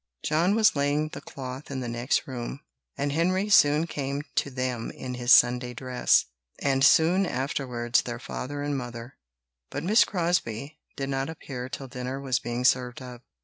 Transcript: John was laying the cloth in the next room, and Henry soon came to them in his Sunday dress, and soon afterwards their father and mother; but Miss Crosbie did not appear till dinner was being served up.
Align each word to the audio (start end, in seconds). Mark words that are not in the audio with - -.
John 0.23 0.55
was 0.55 0.75
laying 0.75 1.09
the 1.09 1.21
cloth 1.21 1.69
in 1.69 1.79
the 1.79 1.87
next 1.87 2.25
room, 2.27 2.61
and 2.97 3.11
Henry 3.11 3.49
soon 3.49 3.85
came 3.85 4.23
to 4.33 4.49
them 4.49 4.89
in 4.89 5.13
his 5.13 5.31
Sunday 5.31 5.75
dress, 5.75 6.25
and 6.57 6.83
soon 6.83 7.27
afterwards 7.27 8.01
their 8.01 8.17
father 8.17 8.63
and 8.63 8.75
mother; 8.75 9.17
but 9.69 9.83
Miss 9.83 10.03
Crosbie 10.03 10.79
did 10.97 11.09
not 11.09 11.29
appear 11.29 11.69
till 11.69 11.87
dinner 11.87 12.19
was 12.19 12.39
being 12.39 12.65
served 12.65 12.99
up. 12.99 13.21